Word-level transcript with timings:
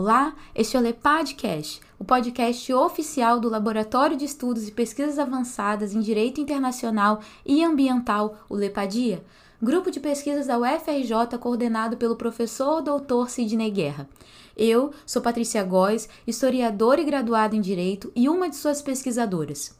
Olá, 0.00 0.36
este 0.54 0.76
é 0.76 0.78
o 0.78 0.82
LEPADcast, 0.84 1.80
o 1.98 2.04
podcast 2.04 2.72
oficial 2.72 3.40
do 3.40 3.48
Laboratório 3.48 4.16
de 4.16 4.24
Estudos 4.24 4.68
e 4.68 4.70
Pesquisas 4.70 5.18
Avançadas 5.18 5.92
em 5.92 5.98
Direito 5.98 6.40
Internacional 6.40 7.20
e 7.44 7.64
Ambiental, 7.64 8.38
o 8.48 8.54
LEPADIA, 8.54 9.24
grupo 9.60 9.90
de 9.90 9.98
pesquisas 9.98 10.46
da 10.46 10.56
UFRJ 10.56 11.36
coordenado 11.40 11.96
pelo 11.96 12.14
professor 12.14 12.80
doutor 12.80 13.28
Sidney 13.28 13.72
Guerra. 13.72 14.08
Eu 14.56 14.92
sou 15.04 15.20
Patrícia 15.20 15.64
Góes, 15.64 16.08
historiadora 16.24 17.00
e 17.00 17.04
graduada 17.04 17.56
em 17.56 17.60
Direito 17.60 18.12
e 18.14 18.28
uma 18.28 18.48
de 18.48 18.54
suas 18.54 18.80
pesquisadoras. 18.80 19.77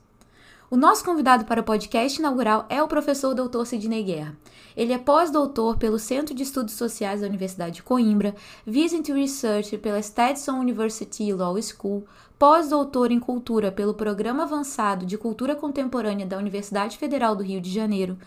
O 0.71 0.77
nosso 0.77 1.03
convidado 1.03 1.47
para 1.47 1.63
o 1.63 1.65
podcast 1.65 2.19
inaugural 2.19 2.67
é 2.69 2.83
o 2.83 2.89
professor 2.89 3.35
Dr. 3.35 3.65
Sidney 3.65 4.03
Guerra. 4.03 4.37
Ele 4.77 4.93
é 4.93 4.99
pós-doutor 4.99 5.79
pelo 5.79 5.99
Centro 5.99 6.35
de 6.35 6.43
Estudos 6.43 6.75
Sociais 6.75 7.23
da 7.23 7.27
Universidade 7.27 7.77
de 7.77 7.83
Coimbra, 7.83 8.35
Visiting 8.67 9.15
Research 9.15 9.79
pela 9.79 10.03
Stetson 10.03 10.61
University 10.61 11.33
Law 11.33 11.57
School, 11.63 12.05
pós-doutor 12.39 13.11
em 13.11 13.19
Cultura 13.19 13.73
pelo 13.73 13.95
Programa 13.95 14.43
Avançado 14.43 15.07
de 15.07 15.17
Cultura 15.17 15.57
Contemporânea 15.57 16.27
da 16.27 16.37
Universidade 16.37 16.99
Federal 16.99 17.35
do 17.35 17.43
Rio 17.43 17.63
de 17.63 17.73
Janeiro, 17.73 18.19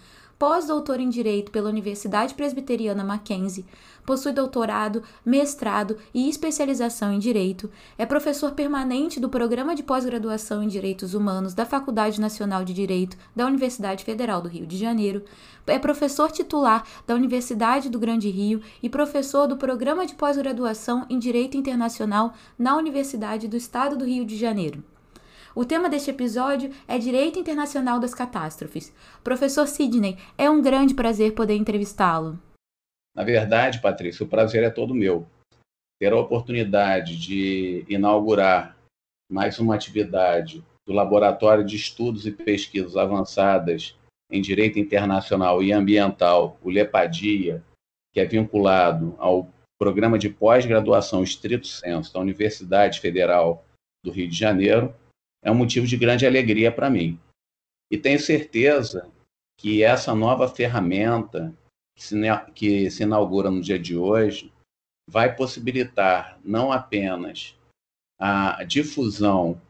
pós-doutor 0.42 1.00
em 1.00 1.08
Direito 1.08 1.52
pela 1.52 1.70
Universidade 1.70 2.34
Presbiteriana 2.34 3.04
Mackenzie, 3.04 3.64
possui 4.04 4.32
doutorado, 4.32 5.04
mestrado 5.24 5.98
e 6.12 6.28
especialização 6.28 7.14
em 7.14 7.20
Direito, 7.20 7.70
é 7.96 8.08
professor 8.08 8.54
permanente 8.54 9.20
do 9.20 9.30
Programa 9.30 9.76
de 9.76 9.84
Pós-Graduação 9.84 10.64
em 10.64 10.68
Direitos 10.68 11.14
Humanos 11.14 11.54
da 11.54 11.64
Faculdade 11.64 12.20
Nacional 12.20 12.66
de 12.66 12.74
Direito 12.74 13.16
da 13.36 13.46
Universidade 13.46 14.04
Federal 14.04 14.42
do 14.42 14.50
Rio 14.50 14.66
de 14.66 14.80
Janeiro, 14.80 15.24
é 15.68 15.78
professor 15.78 16.32
titular 16.32 16.88
da 17.06 17.14
Universidade 17.14 17.88
do 17.88 18.00
Grande 18.00 18.32
Rio 18.32 18.64
e 18.82 18.90
professor 18.90 19.48
do 19.48 19.58
Programa 19.58 20.08
de 20.08 20.16
Pós-Graduação 20.16 21.06
em 21.08 21.20
Direito 21.20 21.56
Internacional 21.56 22.34
na 22.58 22.76
Universidade 22.76 23.48
do 23.48 23.56
Estado 23.56 23.96
do 23.96 24.06
Rio 24.06 24.26
de 24.26 24.36
Janeiro. 24.36 24.84
O 25.54 25.66
tema 25.66 25.90
deste 25.90 26.10
episódio 26.10 26.72
é 26.88 26.98
Direito 26.98 27.38
Internacional 27.38 28.00
das 28.00 28.14
Catástrofes. 28.14 28.94
Professor 29.22 29.68
Sidney, 29.68 30.18
é 30.38 30.50
um 30.50 30.62
grande 30.62 30.94
prazer 30.94 31.34
poder 31.34 31.56
entrevistá-lo. 31.56 32.40
Na 33.14 33.24
verdade, 33.24 33.82
Patrícia, 33.82 34.26
o 34.26 34.30
prazer 34.30 34.64
é 34.64 34.70
todo 34.70 34.96
meu. 34.96 35.28
Ter 36.00 36.14
a 36.14 36.20
oportunidade 36.20 37.18
de 37.18 37.86
inaugurar 37.90 38.78
mais 39.30 39.60
uma 39.60 39.76
atividade 39.76 40.64
do 40.88 40.94
Laboratório 40.94 41.66
de 41.66 41.76
Estudos 41.76 42.26
e 42.26 42.32
Pesquisas 42.32 42.96
Avançadas 42.96 43.98
em 44.32 44.42
Direito 44.42 44.80
Internacional 44.80 45.62
e 45.62 45.74
Ambiental, 45.74 46.58
o 46.62 46.70
LEPADIA, 46.70 47.62
que 48.14 48.22
é 48.22 48.26
vinculado 48.26 49.16
ao 49.18 49.50
Programa 49.78 50.18
de 50.18 50.30
Pós-Graduação 50.30 51.24
Estrito 51.24 51.68
Senso 51.68 52.14
da 52.14 52.20
Universidade 52.22 53.02
Federal 53.02 53.66
do 54.04 54.12
Rio 54.12 54.30
de 54.30 54.38
Janeiro, 54.38 54.94
é 55.44 55.52
um 55.52 55.56
motivo 55.56 55.88
de 55.88 55.98
grande 55.98 56.26
alegria 56.26 56.72
para 56.72 56.90
mim. 56.90 57.20
E 57.92 57.98
tenho 57.98 58.20
certeza 58.20 59.12
que 59.60 59.84
essa 59.84 60.16
nova 60.16 60.48
ferramenta 60.48 61.54
que 62.56 62.90
se, 62.90 63.04
inaugura 63.04 63.52
no 63.52 63.62
dia 63.62 63.78
de 63.78 63.96
hoje 63.96 64.52
vai 65.08 65.36
possibilitar 65.36 66.40
não 66.44 66.72
apenas 66.72 67.56
a 68.20 68.64
difusão 68.64 69.62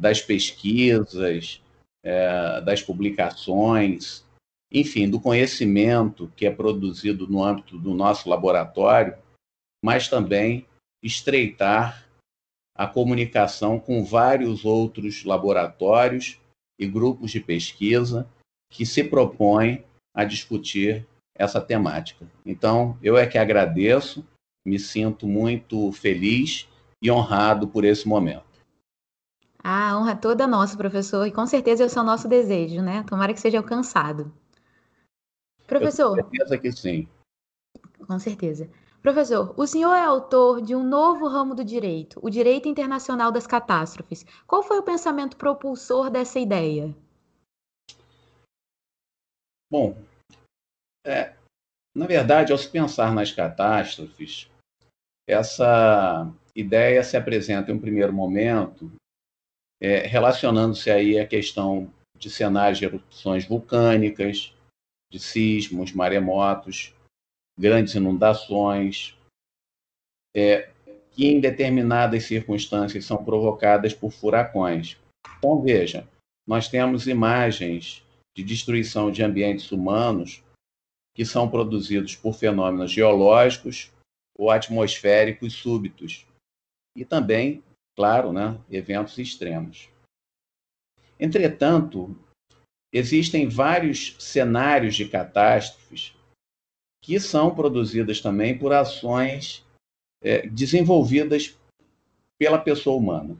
das 0.00 0.20
pesquisas, 0.20 1.62
é, 2.04 2.60
das 2.60 2.82
publicações, 2.82 4.24
enfim, 4.70 5.08
do 5.08 5.20
conhecimento 5.20 6.30
que 6.36 6.46
é 6.46 6.50
produzido 6.50 7.26
no 7.26 7.42
âmbito 7.42 7.78
do 7.78 7.94
nosso 7.94 8.28
laboratório, 8.28 9.16
mas 9.82 10.08
também 10.08 10.66
estreitar 11.02 12.05
a 12.76 12.86
comunicação 12.86 13.78
com 13.78 14.04
vários 14.04 14.64
outros 14.64 15.24
laboratórios 15.24 16.40
e 16.78 16.86
grupos 16.86 17.30
de 17.30 17.40
pesquisa 17.40 18.28
que 18.70 18.84
se 18.84 19.02
propõem 19.04 19.84
a 20.14 20.24
discutir 20.24 21.06
essa 21.34 21.60
temática. 21.60 22.26
Então, 22.44 22.98
eu 23.02 23.16
é 23.16 23.26
que 23.26 23.38
agradeço, 23.38 24.26
me 24.66 24.78
sinto 24.78 25.26
muito 25.26 25.92
feliz 25.92 26.68
e 27.02 27.10
honrado 27.10 27.68
por 27.68 27.84
esse 27.84 28.08
momento. 28.08 28.44
A 29.62 29.98
honra 29.98 30.14
toda 30.14 30.46
nossa, 30.46 30.76
professor, 30.76 31.26
e 31.26 31.32
com 31.32 31.46
certeza 31.46 31.84
esse 31.84 31.98
é 31.98 32.00
o 32.00 32.04
nosso 32.04 32.28
desejo, 32.28 32.80
né? 32.80 33.04
Tomara 33.08 33.34
que 33.34 33.40
seja 33.40 33.58
alcançado. 33.58 34.32
Professor. 35.66 36.16
Com 36.16 36.30
certeza 36.30 36.58
que 36.58 36.72
sim. 36.72 37.08
Com 38.06 38.18
certeza. 38.18 38.70
Professor, 39.06 39.54
o 39.56 39.68
senhor 39.68 39.94
é 39.94 40.02
autor 40.02 40.60
de 40.60 40.74
um 40.74 40.82
novo 40.82 41.28
ramo 41.28 41.54
do 41.54 41.64
direito, 41.64 42.18
o 42.20 42.28
direito 42.28 42.68
internacional 42.68 43.30
das 43.30 43.46
catástrofes. 43.46 44.26
Qual 44.48 44.64
foi 44.64 44.80
o 44.80 44.82
pensamento 44.82 45.36
propulsor 45.36 46.10
dessa 46.10 46.40
ideia? 46.40 46.92
Bom, 49.70 49.96
é, 51.06 51.36
na 51.94 52.04
verdade, 52.08 52.50
ao 52.50 52.58
se 52.58 52.68
pensar 52.68 53.14
nas 53.14 53.30
catástrofes, 53.30 54.50
essa 55.24 56.28
ideia 56.52 57.04
se 57.04 57.16
apresenta 57.16 57.70
em 57.70 57.76
um 57.76 57.80
primeiro 57.80 58.12
momento 58.12 58.90
é, 59.80 59.98
relacionando-se 59.98 60.90
aí 60.90 61.16
à 61.16 61.24
questão 61.24 61.94
de 62.18 62.28
cenários 62.28 62.80
de 62.80 62.86
erupções 62.86 63.46
vulcânicas, 63.46 64.52
de 65.12 65.20
sismos, 65.20 65.92
maremotos, 65.92 66.95
grandes 67.58 67.94
inundações, 67.94 69.16
é, 70.34 70.70
que 71.12 71.26
em 71.26 71.40
determinadas 71.40 72.24
circunstâncias 72.24 73.04
são 73.04 73.24
provocadas 73.24 73.94
por 73.94 74.10
furacões. 74.10 74.98
Então, 75.38 75.62
veja, 75.62 76.06
nós 76.46 76.68
temos 76.68 77.06
imagens 77.06 78.04
de 78.36 78.44
destruição 78.44 79.10
de 79.10 79.22
ambientes 79.22 79.72
humanos 79.72 80.42
que 81.14 81.24
são 81.24 81.48
produzidos 81.48 82.14
por 82.14 82.34
fenômenos 82.34 82.90
geológicos 82.90 83.90
ou 84.38 84.50
atmosféricos 84.50 85.54
súbitos, 85.54 86.26
e 86.94 87.04
também, 87.04 87.62
claro, 87.96 88.32
né, 88.32 88.60
eventos 88.70 89.16
extremos. 89.16 89.88
Entretanto, 91.18 92.14
existem 92.92 93.48
vários 93.48 94.14
cenários 94.18 94.94
de 94.94 95.08
catástrofes 95.08 96.15
que 97.06 97.20
são 97.20 97.54
produzidas 97.54 98.20
também 98.20 98.58
por 98.58 98.72
ações 98.72 99.64
é, 100.20 100.44
desenvolvidas 100.48 101.56
pela 102.36 102.58
pessoa 102.58 102.96
humana. 102.96 103.36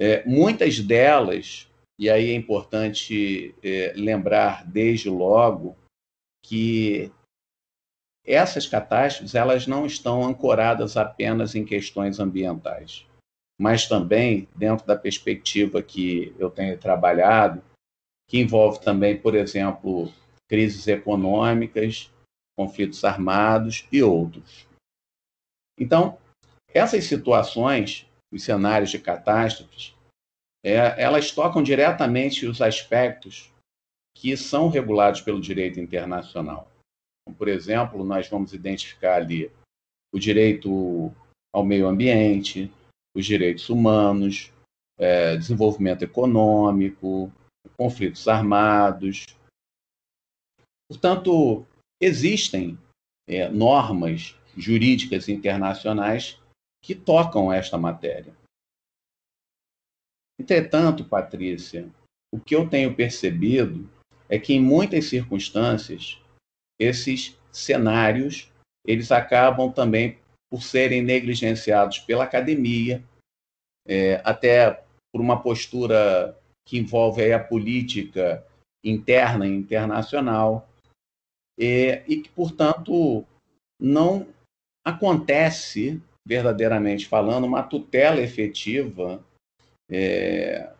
É, 0.00 0.24
muitas 0.24 0.80
delas, 0.80 1.68
e 1.98 2.08
aí 2.08 2.30
é 2.30 2.34
importante 2.34 3.54
é, 3.62 3.92
lembrar 3.94 4.66
desde 4.66 5.10
logo 5.10 5.76
que 6.42 7.12
essas 8.24 8.66
catástrofes 8.66 9.34
elas 9.34 9.66
não 9.66 9.84
estão 9.84 10.24
ancoradas 10.24 10.96
apenas 10.96 11.54
em 11.54 11.66
questões 11.66 12.18
ambientais, 12.18 13.06
mas 13.60 13.86
também 13.86 14.48
dentro 14.56 14.86
da 14.86 14.96
perspectiva 14.96 15.82
que 15.82 16.34
eu 16.38 16.48
tenho 16.48 16.78
trabalhado, 16.78 17.62
que 18.26 18.38
envolve 18.38 18.80
também, 18.80 19.20
por 19.20 19.34
exemplo, 19.34 20.10
crises 20.50 20.88
econômicas, 20.88 22.12
conflitos 22.58 23.04
armados 23.04 23.86
e 23.92 24.02
outros. 24.02 24.66
Então, 25.78 26.18
essas 26.74 27.04
situações, 27.04 28.04
os 28.32 28.42
cenários 28.42 28.90
de 28.90 28.98
catástrofes, 28.98 29.94
é, 30.64 31.00
elas 31.00 31.30
tocam 31.30 31.62
diretamente 31.62 32.46
os 32.46 32.60
aspectos 32.60 33.50
que 34.16 34.36
são 34.36 34.68
regulados 34.68 35.20
pelo 35.20 35.40
direito 35.40 35.78
internacional. 35.78 36.68
Então, 37.22 37.32
por 37.38 37.46
exemplo, 37.46 38.04
nós 38.04 38.28
vamos 38.28 38.52
identificar 38.52 39.14
ali 39.22 39.50
o 40.12 40.18
direito 40.18 41.14
ao 41.54 41.64
meio 41.64 41.86
ambiente, 41.86 42.70
os 43.14 43.24
direitos 43.24 43.70
humanos, 43.70 44.52
é, 44.98 45.36
desenvolvimento 45.36 46.02
econômico, 46.02 47.32
conflitos 47.76 48.26
armados, 48.26 49.24
Portanto, 50.90 51.64
existem 52.02 52.76
é, 53.28 53.48
normas 53.48 54.36
jurídicas 54.56 55.28
internacionais 55.28 56.42
que 56.82 56.96
tocam 56.96 57.52
esta 57.52 57.78
matéria. 57.78 58.34
Entretanto, 60.36 61.04
Patrícia, 61.04 61.88
o 62.34 62.40
que 62.40 62.56
eu 62.56 62.68
tenho 62.68 62.96
percebido 62.96 63.88
é 64.28 64.36
que 64.36 64.52
em 64.52 64.60
muitas 64.60 65.04
circunstâncias 65.04 66.20
esses 66.76 67.38
cenários 67.52 68.50
eles 68.84 69.12
acabam 69.12 69.72
também 69.72 70.18
por 70.50 70.62
serem 70.62 71.02
negligenciados 71.02 72.00
pela 72.00 72.24
academia, 72.24 73.04
é, 73.86 74.20
até 74.24 74.82
por 75.12 75.20
uma 75.20 75.40
postura 75.40 76.36
que 76.66 76.78
envolve 76.78 77.32
a 77.32 77.38
política 77.38 78.44
interna 78.84 79.46
e 79.46 79.50
internacional, 79.50 80.68
é, 81.60 82.02
e 82.08 82.22
que, 82.22 82.30
portanto, 82.30 83.26
não 83.78 84.26
acontece 84.82 86.02
verdadeiramente 86.26 87.06
falando, 87.06 87.44
uma 87.44 87.62
tutela 87.62 88.20
efetiva 88.20 89.22
é, 89.90 90.72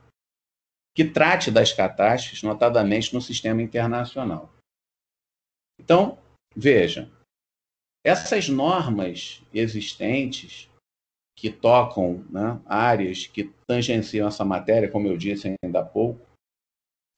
que 0.94 1.04
trate 1.04 1.50
das 1.50 1.72
catástrofes, 1.72 2.42
notadamente 2.42 3.12
no 3.12 3.20
sistema 3.20 3.60
internacional. 3.60 4.50
Então, 5.78 6.18
veja, 6.56 7.10
essas 8.04 8.48
normas 8.48 9.42
existentes 9.52 10.70
que 11.36 11.50
tocam 11.50 12.24
né, 12.30 12.60
áreas 12.66 13.26
que 13.26 13.52
tangenciam 13.66 14.28
essa 14.28 14.44
matéria, 14.44 14.90
como 14.90 15.08
eu 15.08 15.16
disse 15.16 15.54
ainda 15.62 15.80
há 15.80 15.84
pouco, 15.84 16.20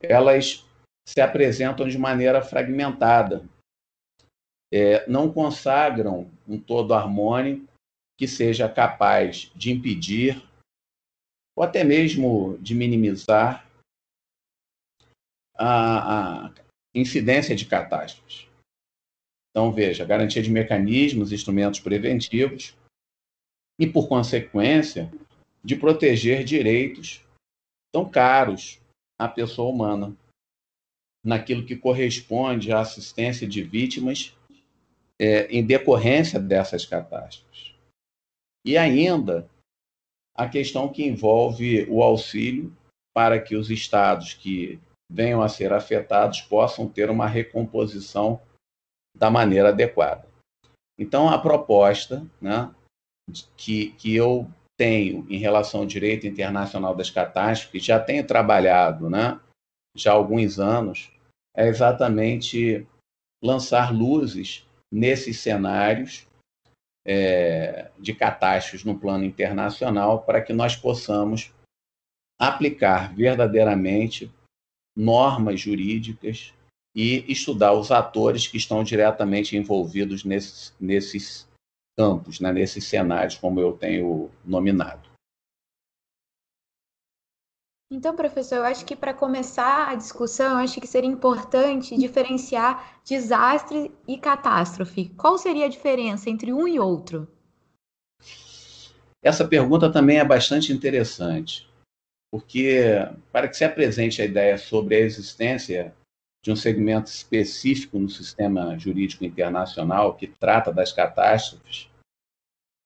elas 0.00 0.64
se 1.06 1.20
apresentam 1.20 1.88
de 1.88 1.98
maneira 1.98 2.42
fragmentada. 2.42 3.48
É, 4.72 5.08
não 5.08 5.32
consagram 5.32 6.30
um 6.48 6.58
todo 6.58 6.94
harmônico 6.94 7.68
que 8.18 8.26
seja 8.26 8.68
capaz 8.68 9.52
de 9.54 9.70
impedir 9.70 10.42
ou 11.56 11.62
até 11.62 11.84
mesmo 11.84 12.56
de 12.58 12.74
minimizar 12.74 13.68
a, 15.54 16.46
a 16.46 16.54
incidência 16.94 17.54
de 17.54 17.66
catástrofes. 17.66 18.48
Então, 19.50 19.70
veja, 19.70 20.04
garantia 20.04 20.42
de 20.42 20.50
mecanismos, 20.50 21.30
instrumentos 21.30 21.80
preventivos 21.80 22.74
e, 23.78 23.86
por 23.86 24.08
consequência, 24.08 25.12
de 25.62 25.76
proteger 25.76 26.42
direitos 26.42 27.22
tão 27.92 28.08
caros 28.08 28.80
à 29.18 29.28
pessoa 29.28 29.70
humana, 29.70 30.16
naquilo 31.24 31.64
que 31.64 31.76
corresponde 31.76 32.72
à 32.72 32.80
assistência 32.80 33.46
de 33.46 33.62
vítimas 33.62 34.36
é, 35.20 35.46
em 35.46 35.64
decorrência 35.64 36.40
dessas 36.40 36.84
catástrofes. 36.84 37.74
E 38.64 38.76
ainda 38.76 39.48
a 40.34 40.48
questão 40.48 40.88
que 40.88 41.04
envolve 41.04 41.86
o 41.88 42.02
auxílio 42.02 42.76
para 43.14 43.40
que 43.40 43.54
os 43.54 43.70
estados 43.70 44.34
que 44.34 44.80
venham 45.10 45.42
a 45.42 45.48
ser 45.48 45.72
afetados 45.72 46.40
possam 46.40 46.88
ter 46.88 47.10
uma 47.10 47.26
recomposição 47.26 48.40
da 49.14 49.30
maneira 49.30 49.68
adequada. 49.68 50.26
Então, 50.98 51.28
a 51.28 51.38
proposta 51.38 52.26
né, 52.40 52.74
que, 53.56 53.90
que 53.92 54.14
eu 54.14 54.50
tenho 54.78 55.26
em 55.28 55.36
relação 55.36 55.80
ao 55.80 55.86
direito 55.86 56.26
internacional 56.26 56.94
das 56.94 57.10
catástrofes, 57.10 57.84
já 57.84 58.00
tenho 58.00 58.26
trabalhado 58.26 59.10
né, 59.10 59.38
já 59.94 60.12
há 60.12 60.14
alguns 60.14 60.58
anos, 60.58 61.11
é 61.56 61.66
exatamente 61.68 62.86
lançar 63.42 63.92
luzes 63.92 64.66
nesses 64.92 65.40
cenários 65.40 66.26
é, 67.04 67.90
de 67.98 68.14
catástrofes 68.14 68.84
no 68.84 68.98
plano 68.98 69.24
internacional 69.24 70.22
para 70.22 70.40
que 70.40 70.52
nós 70.52 70.76
possamos 70.76 71.52
aplicar 72.40 73.14
verdadeiramente 73.14 74.30
normas 74.96 75.60
jurídicas 75.60 76.52
e 76.94 77.24
estudar 77.30 77.72
os 77.72 77.90
atores 77.90 78.46
que 78.46 78.56
estão 78.56 78.84
diretamente 78.84 79.56
envolvidos 79.56 80.24
nesses, 80.24 80.74
nesses 80.78 81.48
campos, 81.98 82.40
né, 82.40 82.52
nesses 82.52 82.84
cenários, 82.84 83.36
como 83.36 83.60
eu 83.60 83.72
tenho 83.72 84.30
nominado. 84.44 85.11
Então, 87.94 88.16
professor, 88.16 88.56
eu 88.56 88.64
acho 88.64 88.86
que 88.86 88.96
para 88.96 89.12
começar 89.12 89.90
a 89.90 89.94
discussão, 89.94 90.56
acho 90.56 90.80
que 90.80 90.86
seria 90.86 91.10
importante 91.10 91.94
diferenciar 91.94 92.98
desastre 93.04 93.92
e 94.08 94.16
catástrofe. 94.16 95.10
Qual 95.10 95.36
seria 95.36 95.66
a 95.66 95.68
diferença 95.68 96.30
entre 96.30 96.54
um 96.54 96.66
e 96.66 96.80
outro? 96.80 97.28
Essa 99.22 99.46
pergunta 99.46 99.92
também 99.92 100.18
é 100.18 100.24
bastante 100.24 100.72
interessante, 100.72 101.68
porque 102.32 102.80
para 103.30 103.46
que 103.46 103.58
se 103.58 103.64
apresente 103.64 104.22
a 104.22 104.24
ideia 104.24 104.56
sobre 104.56 104.96
a 104.96 105.00
existência 105.00 105.94
de 106.42 106.50
um 106.50 106.56
segmento 106.56 107.10
específico 107.10 107.98
no 107.98 108.08
sistema 108.08 108.74
jurídico 108.78 109.22
internacional 109.22 110.16
que 110.16 110.26
trata 110.26 110.72
das 110.72 110.94
catástrofes, 110.94 111.90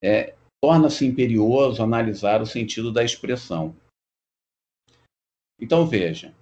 é, 0.02 0.34
torna-se 0.60 1.06
imperioso 1.06 1.80
analisar 1.80 2.42
o 2.42 2.46
sentido 2.46 2.90
da 2.90 3.04
expressão. 3.04 3.72
Então, 5.60 5.86
veja, 5.86 6.34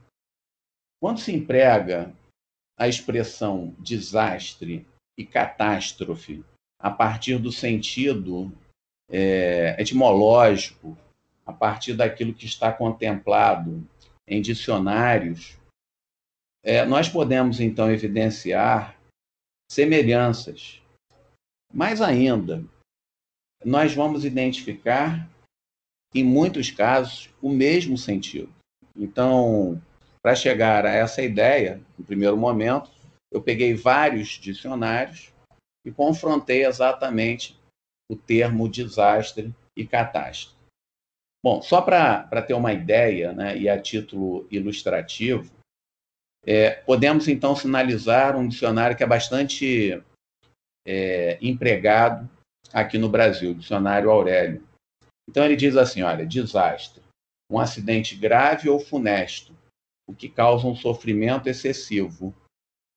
quando 1.00 1.20
se 1.20 1.32
emprega 1.32 2.12
a 2.78 2.88
expressão 2.88 3.74
desastre 3.78 4.86
e 5.16 5.24
catástrofe 5.24 6.44
a 6.78 6.90
partir 6.90 7.38
do 7.38 7.52
sentido 7.52 8.52
é, 9.08 9.80
etimológico, 9.80 10.98
a 11.46 11.52
partir 11.52 11.94
daquilo 11.94 12.34
que 12.34 12.46
está 12.46 12.72
contemplado 12.72 13.86
em 14.26 14.40
dicionários 14.42 15.56
é, 16.64 16.82
nós 16.86 17.10
podemos, 17.10 17.60
então, 17.60 17.90
evidenciar 17.90 18.98
semelhanças. 19.70 20.80
Mais 21.70 22.00
ainda, 22.00 22.64
nós 23.62 23.94
vamos 23.94 24.24
identificar, 24.24 25.28
em 26.14 26.24
muitos 26.24 26.70
casos, 26.70 27.28
o 27.42 27.50
mesmo 27.50 27.98
sentido. 27.98 28.50
Então, 28.96 29.80
para 30.22 30.34
chegar 30.34 30.86
a 30.86 30.90
essa 30.90 31.22
ideia, 31.22 31.80
no 31.98 32.04
primeiro 32.04 32.36
momento, 32.36 32.90
eu 33.32 33.42
peguei 33.42 33.74
vários 33.74 34.28
dicionários 34.28 35.32
e 35.84 35.90
confrontei 35.90 36.64
exatamente 36.64 37.58
o 38.10 38.16
termo 38.16 38.68
desastre 38.68 39.54
e 39.76 39.86
catástrofe. 39.86 40.54
Bom, 41.44 41.60
só 41.60 41.82
para 41.82 42.42
ter 42.42 42.54
uma 42.54 42.72
ideia, 42.72 43.32
né, 43.32 43.56
e 43.58 43.68
a 43.68 43.78
título 43.78 44.46
ilustrativo, 44.50 45.52
é, 46.46 46.70
podemos 46.70 47.28
então 47.28 47.54
sinalizar 47.54 48.36
um 48.36 48.48
dicionário 48.48 48.96
que 48.96 49.02
é 49.02 49.06
bastante 49.06 50.02
é, 50.86 51.38
empregado 51.42 52.30
aqui 52.72 52.96
no 52.96 53.10
Brasil, 53.10 53.50
o 53.50 53.54
dicionário 53.54 54.10
Aurélio. 54.10 54.66
Então 55.28 55.44
ele 55.44 55.56
diz 55.56 55.76
assim: 55.76 56.02
olha, 56.02 56.24
desastre, 56.24 57.02
um 57.50 57.58
acidente 57.58 58.16
grave 58.16 58.68
ou 58.68 58.80
funesto, 58.80 59.56
o 60.06 60.14
que 60.14 60.28
causa 60.28 60.66
um 60.66 60.76
sofrimento 60.76 61.48
excessivo, 61.48 62.34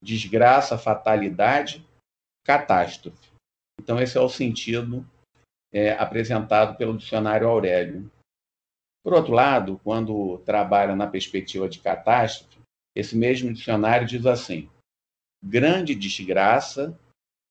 desgraça, 0.02 0.78
fatalidade, 0.78 1.86
catástrofe. 2.46 3.32
Então 3.80 4.00
esse 4.00 4.18
é 4.18 4.22
o 4.22 4.30
sentido 4.30 5.08
é, 5.72 5.92
apresentado 5.92 6.78
pelo 6.78 6.98
dicionário 6.98 7.48
Aurélio. 7.48 8.12
Por 9.04 9.14
outro 9.14 9.34
lado, 9.34 9.80
quando 9.84 10.40
trabalha 10.40 10.96
na 10.96 11.08
perspectiva 11.08 11.70
de 11.70 11.80
catástrofe, 11.80 12.60
esse 12.96 13.16
mesmo 13.16 13.54
dicionário 13.54 14.08
diz 14.08 14.26
assim: 14.26 14.70
grande 15.44 15.94
desgraça, 15.94 17.00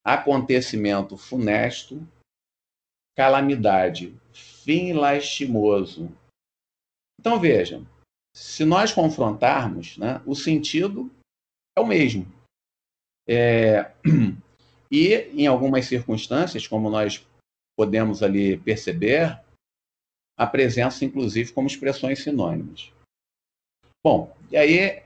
acontecimento 0.04 1.16
funesto, 1.16 2.06
calamidade, 3.16 4.14
fim 4.32 4.92
lastimoso. 4.92 6.10
Então 7.18 7.40
vejam, 7.40 7.86
se 8.34 8.64
nós 8.64 8.92
confrontarmos, 8.92 9.96
né, 9.96 10.22
o 10.26 10.34
sentido 10.34 11.10
é 11.76 11.80
o 11.80 11.86
mesmo. 11.86 12.26
É, 13.28 13.92
e 14.90 15.14
em 15.32 15.46
algumas 15.46 15.86
circunstâncias, 15.86 16.66
como 16.66 16.90
nós 16.90 17.26
podemos 17.76 18.22
ali 18.22 18.56
perceber, 18.58 19.40
a 20.38 20.46
presença, 20.46 21.04
inclusive, 21.04 21.52
como 21.52 21.66
expressões 21.66 22.22
sinônimas. 22.22 22.92
Bom, 24.04 24.36
e 24.50 24.56
aí 24.56 25.02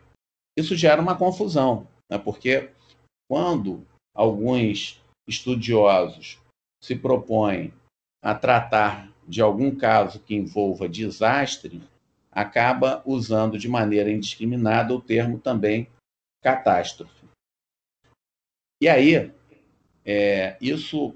isso 0.58 0.76
gera 0.76 1.00
uma 1.00 1.16
confusão, 1.16 1.86
né? 2.10 2.18
porque 2.18 2.70
quando 3.30 3.86
alguns 4.14 5.00
estudiosos 5.28 6.38
se 6.82 6.96
propõem 6.96 7.72
a 8.22 8.34
tratar 8.34 9.10
de 9.26 9.40
algum 9.40 9.74
caso 9.74 10.20
que 10.20 10.34
envolva 10.34 10.88
desastre, 10.88 11.80
acaba 12.32 13.02
usando 13.04 13.58
de 13.58 13.68
maneira 13.68 14.10
indiscriminada 14.10 14.94
o 14.94 15.00
termo 15.00 15.38
também 15.38 15.88
catástrofe. 16.42 17.26
E 18.82 18.88
aí, 18.88 19.32
é, 20.04 20.56
isso 20.60 21.14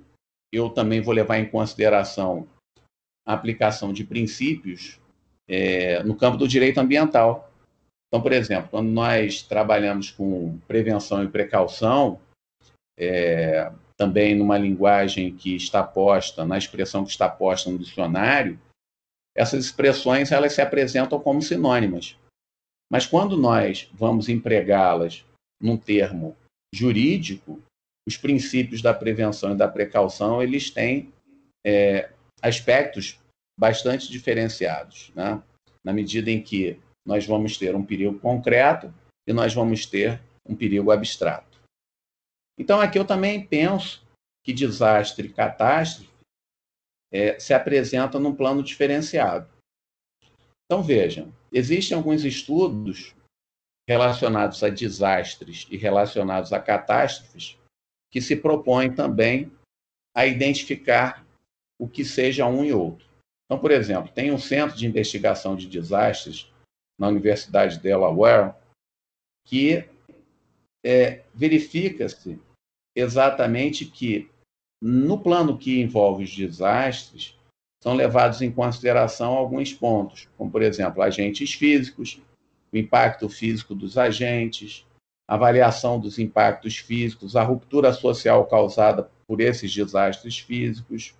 eu 0.52 0.71
também 0.71 1.00
vou 1.00 1.14
levar 1.14 1.38
em 1.38 1.49
consideração 1.49 2.49
a 3.26 3.33
aplicação 3.33 3.92
de 3.92 4.04
princípios 4.04 5.00
é, 5.49 6.02
no 6.02 6.16
campo 6.16 6.37
do 6.37 6.49
direito 6.49 6.78
ambiental, 6.78 7.50
então, 8.14 8.23
por 8.23 8.33
exemplo, 8.33 8.68
quando 8.71 8.90
nós 8.90 9.42
trabalhamos 9.42 10.09
com 10.09 10.56
prevenção 10.68 11.25
e 11.25 11.28
precaução, 11.28 12.21
é, 12.97 13.73
também 13.97 14.37
numa 14.37 14.56
linguagem 14.56 15.35
que 15.35 15.56
está 15.56 15.83
posta, 15.83 16.44
na 16.44 16.56
expressão 16.56 17.04
que 17.04 17.11
está 17.11 17.28
posta 17.28 17.68
no 17.68 17.76
dicionário, 17.76 18.56
essas 19.37 19.64
expressões 19.64 20.31
elas 20.31 20.53
se 20.53 20.61
apresentam 20.61 21.19
como 21.19 21.43
sinônimas. 21.43 22.17
Mas 22.91 23.07
quando 23.07 23.37
nós 23.37 23.91
vamos 23.93 24.29
empregá-las 24.29 25.25
num 25.61 25.76
termo 25.76 26.37
jurídico, 26.75 27.61
os 28.07 28.17
princípios 28.17 28.83
da 28.83 28.93
prevenção 28.93 29.53
e 29.53 29.57
da 29.57 29.67
precaução 29.67 30.43
eles 30.43 30.71
têm 30.71 31.12
é, 31.67 32.11
aspectos 32.43 33.19
bastante 33.59 34.11
diferenciados, 34.11 35.11
né? 35.14 35.43
na 35.83 35.93
medida 35.93 36.31
em 36.31 36.43
que 36.43 36.79
nós 37.07 37.26
vamos 37.26 37.57
ter 37.57 37.75
um 37.75 37.85
perigo 37.85 38.19
concreto 38.19 38.93
e 39.26 39.33
nós 39.33 39.55
vamos 39.55 39.87
ter 39.87 40.21
um 40.47 40.55
perigo 40.55 40.91
abstrato. 40.91 41.61
Então, 42.59 42.81
aqui 42.81 42.99
eu 42.99 43.05
também 43.05 43.45
penso 43.45 44.03
que 44.45 44.53
desastre 44.53 45.29
e 45.29 45.33
catástrofe 45.33 46.13
é, 47.14 47.38
se 47.38 47.54
apresentam 47.54 48.21
num 48.21 48.35
plano 48.35 48.61
diferenciado. 48.61 49.49
Então, 50.66 50.83
vejam, 50.83 51.33
existem 51.52 51.97
alguns 51.97 52.25
estudos 52.25 53.14
relacionados 53.88 54.64
a 54.64 54.68
desastres 54.68 55.68
e 55.71 55.76
relacionados 55.76 56.52
a 56.52 56.61
catástrofes 56.61 57.56
que 58.11 58.21
se 58.21 58.35
propõem 58.35 58.92
também 58.92 59.52
a 60.16 60.26
identificar 60.26 61.25
o 61.78 61.88
que 61.88 62.04
seja 62.04 62.47
um 62.47 62.64
e 62.64 62.73
outro. 62.73 63.06
Então, 63.47 63.61
por 63.61 63.71
exemplo, 63.71 64.11
tem 64.12 64.33
um 64.33 64.38
centro 64.38 64.76
de 64.76 64.87
investigação 64.87 65.54
de 65.54 65.68
desastres 65.68 66.52
na 66.99 67.09
Universidade 67.09 67.76
de 67.76 67.83
Delaware 67.83 68.54
que 69.47 69.88
é, 70.85 71.23
verifica-se 71.35 72.40
exatamente 72.97 73.85
que, 73.85 74.30
no 74.87 75.19
plano 75.19 75.57
que 75.57 75.81
envolve 75.81 76.25
os 76.25 76.37
desastres, 76.37 77.35
são 77.83 77.95
levados 77.95 78.43
em 78.43 78.53
consideração 78.53 79.33
alguns 79.33 79.73
pontos, 79.73 80.29
como, 80.37 80.50
por 80.50 80.61
exemplo, 80.61 81.00
agentes 81.00 81.55
físicos, 81.55 82.21
o 82.71 82.76
impacto 82.76 83.26
físico 83.31 83.75
dos 83.75 83.97
agentes, 83.97 84.87
avaliação 85.26 85.99
dos 85.99 86.19
impactos 86.19 86.76
físicos, 86.76 87.35
a 87.35 87.43
ruptura 87.43 87.95
social 87.95 88.47
causada 88.47 89.11
por 89.26 89.41
esses 89.41 89.75
desastres 89.75 90.38
físicos, 90.38 91.14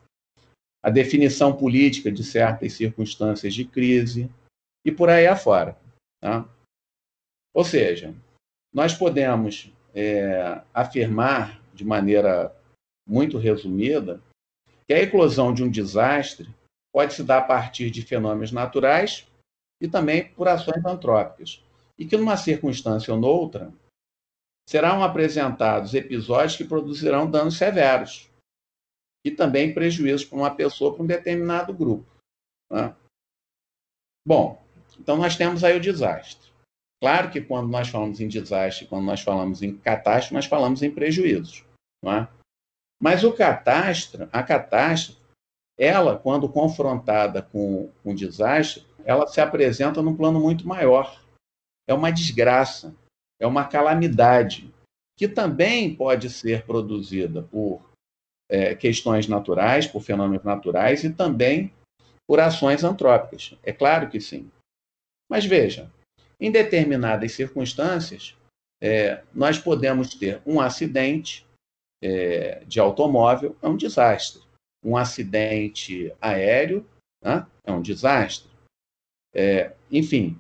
a 0.83 0.91
definição 0.91 1.57
política 1.57 2.13
de 2.13 2.23
certas 2.23 2.75
circunstâncias 2.75 3.55
de 3.55 3.65
crise 3.65 4.31
e 4.85 4.93
por 4.93 5.09
aí 5.09 5.27
afora. 5.27 5.75
Tá? 6.21 6.47
Ou 7.55 7.65
seja, 7.65 8.15
nós 8.75 8.93
podemos 8.93 9.73
é, 9.95 10.61
afirmar 10.75 11.63
de 11.73 11.83
maneira 11.83 12.55
muito 13.07 13.39
resumida 13.39 14.21
que 14.87 14.95
a 14.95 15.01
eclosão 15.01 15.53
de 15.53 15.63
um 15.63 15.71
desastre 15.71 16.49
pode 16.93 17.15
se 17.15 17.23
dar 17.23 17.39
a 17.39 17.45
partir 17.45 17.91
de 17.91 18.03
fenômenos 18.03 18.53
naturais 18.53 19.27
e 19.81 19.89
também 19.89 20.33
por 20.33 20.49
ações 20.49 20.85
antrópicas, 20.85 21.63
e 21.99 22.07
que 22.07 22.17
numa 22.17 22.37
circunstância 22.37 23.13
ou 23.13 23.21
noutra 23.21 23.73
serão 24.69 25.03
apresentados 25.03 25.95
episódios 25.95 26.57
que 26.57 26.65
produzirão 26.65 27.31
danos 27.31 27.59
severos, 27.59 28.31
e 29.25 29.31
também 29.31 29.75
prejuízos 29.75 30.25
para 30.25 30.39
uma 30.39 30.55
pessoa, 30.55 30.95
para 30.95 31.03
um 31.03 31.07
determinado 31.07 31.73
grupo. 31.73 32.07
Né? 32.71 32.95
Bom, 34.27 34.63
então 34.99 35.17
nós 35.17 35.37
temos 35.37 35.65
aí 35.65 35.77
o 35.77 35.81
desastre. 35.81 36.53
Claro 37.03 37.31
que 37.31 37.41
quando 37.41 37.69
nós 37.69 37.89
falamos 37.89 38.21
em 38.21 38.29
desastre, 38.29 38.87
quando 38.87 39.05
nós 39.05 39.21
falamos 39.21 39.63
em 39.63 39.77
catástrofe, 39.77 40.35
nós 40.35 40.47
falamos 40.47 40.83
em 40.83 40.91
prejuízos. 40.91 41.65
Não 42.03 42.13
é? 42.13 42.29
Mas 43.05 43.23
o 43.23 43.35
catástrofe, 43.35 44.31
a 44.33 44.43
catástrofe, 44.43 45.21
ela, 45.79 46.19
quando 46.19 46.49
confrontada 46.49 47.43
com 47.43 47.93
um 48.03 48.15
desastre, 48.15 48.83
ela 49.05 49.27
se 49.27 49.43
apresenta 49.43 50.01
num 50.01 50.17
plano 50.17 50.41
muito 50.41 50.67
maior. 50.67 51.23
É 51.87 51.93
uma 51.93 52.11
desgraça, 52.11 52.97
é 53.39 53.47
uma 53.47 53.67
calamidade, 53.67 54.73
que 55.19 55.29
também 55.29 55.95
pode 55.95 56.31
ser 56.31 56.65
produzida 56.65 57.43
por 57.43 57.83
é, 58.51 58.75
questões 58.75 59.29
naturais, 59.29 59.87
por 59.87 60.01
fenômenos 60.01 60.43
naturais 60.43 61.05
e 61.05 61.11
também 61.11 61.71
por 62.27 62.41
ações 62.41 62.85
antrópicas. 62.85 63.55
É 63.63 63.71
claro 63.71 64.09
que 64.09 64.19
sim. 64.19 64.51
Mas 65.31 65.45
veja, 65.45 65.93
em 66.41 66.51
determinadas 66.51 67.33
circunstâncias, 67.33 68.35
é, 68.83 69.23
nós 69.35 69.59
podemos 69.59 70.15
ter 70.15 70.41
um 70.47 70.59
acidente 70.59 71.47
é, 72.03 72.65
de 72.65 72.81
automóvel, 72.81 73.57
é 73.63 73.69
um 73.69 73.77
desastre. 73.77 74.43
Um 74.85 74.97
acidente 74.97 76.15
aéreo 76.21 76.87
né, 77.23 77.47
é 77.65 77.73
um 77.73 77.81
desastre. 77.81 78.51
É, 79.35 79.75
enfim, 79.91 80.39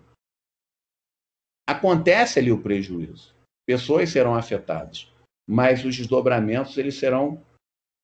acontece 1.66 2.38
ali 2.38 2.52
o 2.52 2.62
prejuízo. 2.62 3.34
Pessoas 3.66 4.10
serão 4.10 4.34
afetadas, 4.34 5.10
mas 5.48 5.84
os 5.84 5.96
desdobramentos 5.96 6.76
eles 6.76 6.96
serão 6.96 7.42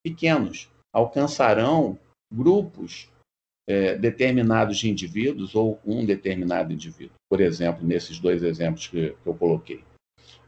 pequenos, 0.02 0.71
alcançarão 0.92 1.99
grupos 2.33 3.11
é, 3.69 3.95
determinados 3.97 4.78
de 4.78 4.88
indivíduos 4.88 5.54
ou 5.54 5.78
um 5.85 6.04
determinado 6.04 6.73
indivíduo, 6.73 7.14
por 7.28 7.40
exemplo, 7.40 7.87
nesses 7.87 8.19
dois 8.19 8.42
exemplos 8.42 8.88
que, 8.88 9.11
que 9.11 9.26
eu 9.26 9.35
coloquei. 9.35 9.85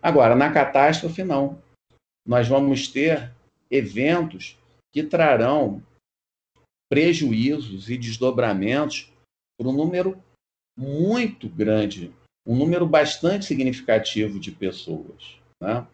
Agora, 0.03 0.35
na 0.35 0.53
catástrofe, 0.53 1.23
não. 1.23 1.62
Nós 2.27 2.49
vamos 2.49 2.89
ter 2.89 3.33
eventos 3.71 4.59
que 4.93 5.03
trarão 5.03 5.83
prejuízos 6.91 7.89
e 7.89 7.97
desdobramentos 7.97 9.11
para 9.59 9.69
um 9.69 9.73
número 9.73 10.23
muito 10.79 11.49
grande, 11.49 12.13
um 12.47 12.57
número 12.57 12.87
bastante 12.87 13.47
significativo 13.47 14.39
de 14.39 14.53
pessoas. 14.53 15.39
Né? 15.61 15.87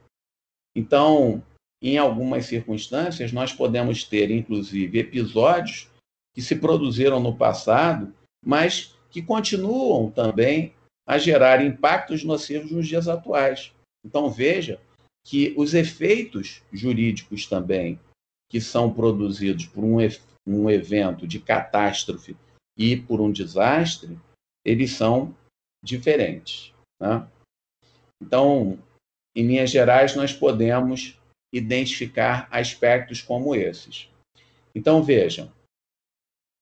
Então, 0.76 1.42
em 1.80 1.98
algumas 1.98 2.46
circunstâncias, 2.46 3.32
nós 3.32 3.52
podemos 3.52 4.04
ter, 4.04 4.30
inclusive, 4.30 4.98
episódios 4.98 5.88
que 6.34 6.42
se 6.42 6.56
produziram 6.56 7.20
no 7.20 7.36
passado, 7.36 8.12
mas 8.44 8.96
que 9.10 9.22
continuam 9.22 10.10
também 10.10 10.74
a 11.06 11.16
gerar 11.16 11.64
impactos 11.64 12.24
nocivos 12.24 12.70
nos 12.70 12.86
dias 12.86 13.08
atuais. 13.08 13.72
Então, 14.04 14.30
veja 14.30 14.80
que 15.28 15.52
os 15.58 15.74
efeitos 15.74 16.62
jurídicos 16.72 17.46
também 17.46 18.00
que 18.50 18.62
são 18.62 18.90
produzidos 18.90 19.66
por 19.66 19.84
um, 19.84 19.98
um 20.46 20.70
evento 20.70 21.26
de 21.26 21.38
catástrofe 21.38 22.34
e 22.74 22.96
por 22.96 23.20
um 23.20 23.30
desastre, 23.30 24.18
eles 24.64 24.92
são 24.92 25.36
diferentes. 25.84 26.72
Né? 26.98 27.28
Então, 28.22 28.82
em 29.36 29.46
linhas 29.46 29.70
gerais, 29.70 30.16
nós 30.16 30.32
podemos 30.32 31.20
identificar 31.52 32.48
aspectos 32.50 33.20
como 33.20 33.54
esses. 33.54 34.08
Então, 34.74 35.02
vejam, 35.02 35.52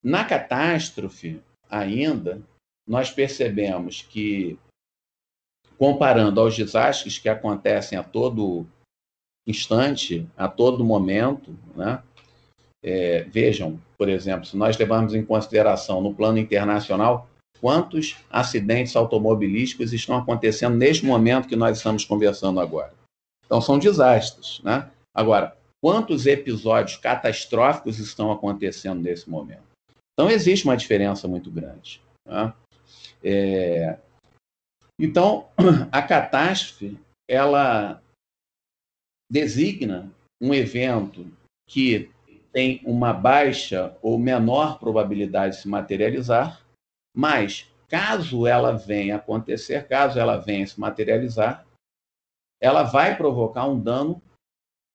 na 0.02 0.25
catástrofe, 0.25 1.40
ainda, 1.70 2.42
nós 2.85 3.12
percebemos 3.12 4.02
que, 4.02 4.58
comparando 5.78 6.40
aos 6.40 6.56
desastres 6.56 7.18
que 7.18 7.28
acontecem 7.28 7.99
a 7.99 8.02
todo 8.02 8.66
instante, 9.47 10.26
a 10.37 10.49
todo 10.49 10.85
momento, 10.85 11.56
né? 11.75 12.02
É, 12.83 13.23
vejam, 13.25 13.80
por 13.99 14.09
exemplo, 14.09 14.47
se 14.47 14.56
nós 14.56 14.76
levarmos 14.76 15.14
em 15.14 15.25
consideração 15.25 16.00
no 16.00 16.14
plano 16.14 16.38
internacional 16.38 17.28
quantos 17.61 18.16
acidentes 18.30 18.95
automobilísticos 18.95 19.92
estão 19.92 20.16
acontecendo 20.16 20.76
neste 20.76 21.04
momento 21.04 21.49
que 21.49 21.56
nós 21.56 21.78
estamos 21.78 22.04
conversando 22.04 22.61
agora. 22.61 22.92
Então, 23.45 23.61
são 23.61 23.78
desastres. 23.78 24.61
Né? 24.62 24.88
Agora, 25.14 25.56
quantos 25.83 26.26
episódios 26.26 26.97
catastróficos 26.97 27.99
estão 27.99 28.30
acontecendo 28.30 29.00
nesse 29.00 29.28
momento? 29.28 29.64
Então, 30.12 30.30
existe 30.30 30.64
uma 30.64 30.76
diferença 30.76 31.26
muito 31.26 31.50
grande. 31.50 32.00
Né? 32.26 32.52
É... 33.25 33.99
Então, 34.98 35.48
a 35.92 36.02
catástrofe, 36.02 36.98
ela 37.28 38.02
designa 39.30 40.12
um 40.40 40.54
evento 40.54 41.30
que 41.68 42.10
tem 42.52 42.80
uma 42.84 43.12
baixa 43.12 43.96
ou 44.00 44.18
menor 44.18 44.78
probabilidade 44.78 45.56
de 45.56 45.62
se 45.62 45.68
materializar, 45.68 46.64
mas 47.14 47.70
caso 47.88 48.46
ela 48.46 48.72
venha 48.72 49.16
acontecer, 49.16 49.86
caso 49.86 50.18
ela 50.18 50.38
venha 50.38 50.66
se 50.66 50.80
materializar, 50.80 51.66
ela 52.60 52.82
vai 52.82 53.16
provocar 53.16 53.66
um 53.66 53.78
dano 53.78 54.22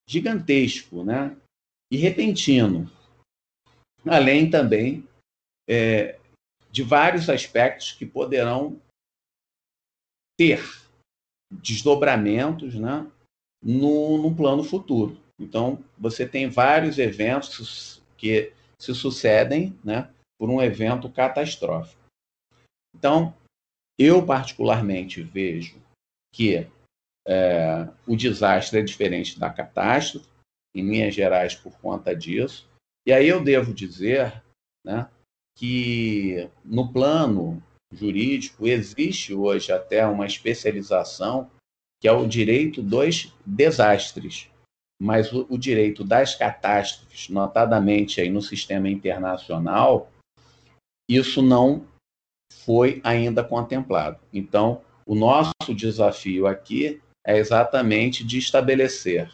gigantesco, 0.07 1.03
né? 1.03 1.37
E 1.91 1.97
repentino. 1.97 2.89
Além 4.05 4.49
também 4.49 5.07
é, 5.69 6.19
de 6.71 6.81
vários 6.81 7.29
aspectos 7.29 7.91
que 7.91 8.05
poderão 8.05 8.81
ter 10.37 10.63
desdobramentos, 11.51 12.75
né? 12.75 13.09
No, 13.63 14.17
no 14.17 14.35
plano 14.35 14.63
futuro. 14.63 15.19
Então, 15.39 15.83
você 15.97 16.27
tem 16.27 16.49
vários 16.49 16.97
eventos 16.97 18.01
que 18.17 18.53
se 18.79 18.93
sucedem, 18.95 19.77
né? 19.83 20.09
Por 20.39 20.49
um 20.49 20.61
evento 20.61 21.09
catastrófico. 21.09 22.01
Então, 22.95 23.35
eu 23.99 24.25
particularmente 24.25 25.21
vejo 25.21 25.79
que 26.33 26.67
é, 27.27 27.87
o 28.07 28.15
desastre 28.15 28.79
é 28.79 28.81
diferente 28.81 29.39
da 29.39 29.49
catástrofe, 29.49 30.27
em 30.75 30.83
linhas 30.83 31.13
gerais, 31.13 31.53
por 31.53 31.77
conta 31.79 32.15
disso. 32.15 32.67
E 33.05 33.11
aí 33.11 33.27
eu 33.27 33.43
devo 33.43 33.73
dizer 33.73 34.41
né, 34.85 35.09
que 35.57 36.49
no 36.63 36.91
plano 36.91 37.61
jurídico 37.91 38.67
existe 38.67 39.33
hoje 39.33 39.71
até 39.71 40.05
uma 40.05 40.25
especialização 40.25 41.49
que 41.99 42.07
é 42.07 42.11
o 42.11 42.27
direito 42.27 42.81
dos 42.81 43.31
desastres, 43.45 44.49
mas 44.99 45.31
o, 45.31 45.45
o 45.49 45.57
direito 45.57 46.03
das 46.03 46.33
catástrofes, 46.33 47.29
notadamente 47.29 48.19
aí 48.19 48.29
no 48.29 48.41
sistema 48.41 48.89
internacional, 48.89 50.11
isso 51.07 51.41
não 51.41 51.85
foi 52.65 52.99
ainda 53.03 53.43
contemplado. 53.43 54.19
Então, 54.33 54.81
o 55.05 55.13
nosso 55.13 55.75
desafio 55.75 56.47
aqui 56.47 57.01
é 57.25 57.37
exatamente 57.37 58.23
de 58.23 58.37
estabelecer 58.39 59.31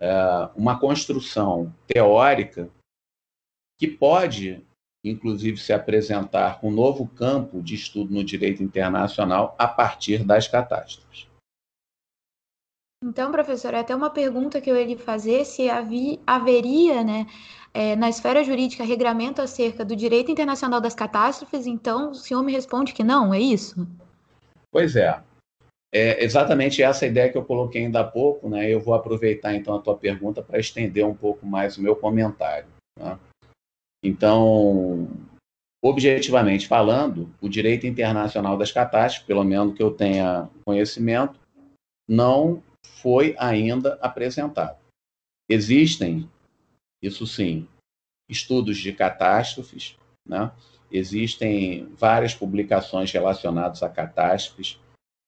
é, 0.00 0.08
uma 0.54 0.78
construção 0.78 1.74
teórica 1.86 2.70
que 3.78 3.86
pode, 3.86 4.64
inclusive, 5.10 5.56
se 5.56 5.72
apresentar 5.72 6.58
um 6.62 6.70
novo 6.70 7.06
campo 7.06 7.62
de 7.62 7.74
estudo 7.74 8.12
no 8.12 8.24
direito 8.24 8.62
internacional 8.62 9.54
a 9.58 9.68
partir 9.68 10.24
das 10.24 10.48
catástrofes. 10.48 11.26
Então, 13.04 13.30
professor, 13.30 13.74
é 13.74 13.80
até 13.80 13.94
uma 13.94 14.10
pergunta 14.10 14.60
que 14.60 14.70
eu 14.70 14.76
ia 14.76 14.86
lhe 14.86 14.96
fazer, 14.96 15.44
se 15.44 15.68
havia, 15.68 16.18
haveria, 16.26 17.04
né, 17.04 17.26
é, 17.72 17.94
na 17.94 18.08
esfera 18.08 18.42
jurídica, 18.42 18.84
regramento 18.84 19.42
acerca 19.42 19.84
do 19.84 19.94
direito 19.94 20.30
internacional 20.30 20.80
das 20.80 20.94
catástrofes, 20.94 21.66
então 21.66 22.10
o 22.10 22.14
senhor 22.14 22.42
me 22.42 22.52
responde 22.52 22.94
que 22.94 23.04
não, 23.04 23.34
é 23.34 23.38
isso? 23.38 23.86
Pois 24.72 24.96
é. 24.96 25.22
É 25.94 26.24
exatamente 26.24 26.82
essa 26.82 27.06
ideia 27.06 27.30
que 27.30 27.38
eu 27.38 27.44
coloquei 27.44 27.84
ainda 27.84 28.00
há 28.00 28.04
pouco, 28.04 28.48
né? 28.48 28.68
Eu 28.68 28.80
vou 28.80 28.92
aproveitar 28.92 29.54
então 29.54 29.74
a 29.74 29.80
tua 29.80 29.96
pergunta 29.96 30.42
para 30.42 30.58
estender 30.58 31.06
um 31.06 31.14
pouco 31.14 31.46
mais 31.46 31.78
o 31.78 31.82
meu 31.82 31.94
comentário. 31.94 32.66
Né? 32.98 33.18
Então, 34.06 35.08
objetivamente 35.82 36.68
falando, 36.68 37.28
o 37.40 37.48
direito 37.48 37.88
internacional 37.88 38.56
das 38.56 38.70
catástrofes, 38.70 39.26
pelo 39.26 39.42
menos 39.42 39.74
que 39.74 39.82
eu 39.82 39.90
tenha 39.90 40.48
conhecimento, 40.64 41.40
não 42.08 42.62
foi 43.02 43.34
ainda 43.36 43.94
apresentado. 44.00 44.78
Existem, 45.50 46.30
isso 47.02 47.26
sim, 47.26 47.66
estudos 48.30 48.78
de 48.78 48.92
catástrofes, 48.92 49.96
né? 50.24 50.52
existem 50.88 51.92
várias 51.96 52.32
publicações 52.32 53.10
relacionadas 53.10 53.82
a 53.82 53.88
catástrofes 53.88 54.78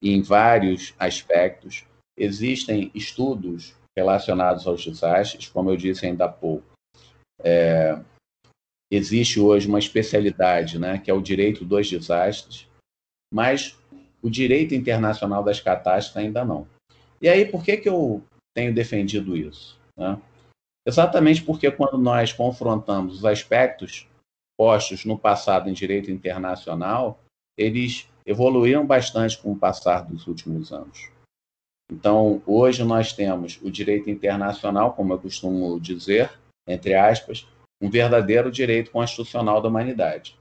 em 0.01 0.23
vários 0.23 0.95
aspectos, 1.01 1.85
existem 2.17 2.93
estudos 2.95 3.75
relacionados 3.97 4.69
aos 4.69 4.85
desastres, 4.85 5.49
como 5.49 5.69
eu 5.69 5.77
disse 5.77 6.07
ainda 6.07 6.27
há 6.27 6.29
pouco. 6.29 6.65
É, 7.43 8.01
existe 8.91 9.39
hoje 9.39 9.69
uma 9.69 9.79
especialidade, 9.79 10.79
né, 10.79 10.99
que 10.99 11.11
é 11.11 11.15
o 11.15 11.21
direito 11.21 11.65
dos 11.65 11.89
desastres, 11.89 12.67
mas 13.33 13.79
o 14.23 14.31
direito 14.31 14.75
internacional 14.75 15.43
das 15.43 15.61
catástrofes 15.61 16.17
ainda 16.17 16.45
não. 16.45 16.67
E 17.21 17.29
aí, 17.29 17.45
por 17.45 17.63
que, 17.63 17.77
que 17.77 17.89
eu 17.89 18.23
tenho 18.55 18.75
defendido 18.75 19.37
isso? 19.37 19.79
Né? 19.97 20.21
Exatamente 20.87 21.43
porque 21.43 21.71
quando 21.71 21.99
nós 21.99 22.33
confrontamos 22.33 23.19
os 23.19 23.25
aspectos 23.25 24.09
postos 24.59 25.05
no 25.05 25.19
passado 25.19 25.69
em 25.69 25.73
direito 25.73 26.11
internacional, 26.11 27.21
eles 27.57 28.09
evoluíram 28.25 28.87
bastante 28.87 29.39
com 29.39 29.53
o 29.53 29.59
passar 29.59 30.05
dos 30.05 30.27
últimos 30.27 30.73
anos. 30.73 31.11
Então, 31.91 32.43
hoje 32.47 32.85
nós 32.85 33.13
temos 33.13 33.59
o 33.63 33.71
direito 33.71 34.11
internacional, 34.11 34.93
como 34.93 35.13
eu 35.13 35.19
costumo 35.19 35.81
dizer, 35.81 36.31
entre 36.67 36.95
aspas, 36.95 37.47
um 37.81 37.89
verdadeiro 37.91 38.51
direito 38.51 38.91
constitucional 38.91 39.61
da 39.61 39.69
humanidade. 39.69 40.39